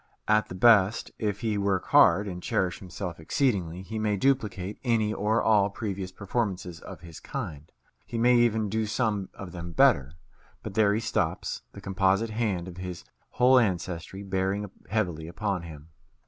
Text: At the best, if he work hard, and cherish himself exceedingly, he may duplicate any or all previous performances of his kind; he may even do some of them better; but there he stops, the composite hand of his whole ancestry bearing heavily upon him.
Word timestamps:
At 0.27 0.49
the 0.49 0.55
best, 0.55 1.11
if 1.19 1.41
he 1.41 1.59
work 1.59 1.85
hard, 1.89 2.27
and 2.27 2.41
cherish 2.41 2.79
himself 2.79 3.19
exceedingly, 3.19 3.83
he 3.83 3.99
may 3.99 4.17
duplicate 4.17 4.79
any 4.83 5.13
or 5.13 5.43
all 5.43 5.69
previous 5.69 6.11
performances 6.11 6.79
of 6.79 7.01
his 7.01 7.19
kind; 7.19 7.71
he 8.07 8.17
may 8.17 8.35
even 8.37 8.67
do 8.67 8.87
some 8.87 9.29
of 9.35 9.51
them 9.51 9.73
better; 9.73 10.13
but 10.63 10.73
there 10.73 10.95
he 10.95 10.99
stops, 11.01 11.61
the 11.73 11.81
composite 11.81 12.31
hand 12.31 12.67
of 12.67 12.77
his 12.77 13.05
whole 13.33 13.59
ancestry 13.59 14.23
bearing 14.23 14.71
heavily 14.89 15.27
upon 15.27 15.61
him. 15.61 15.89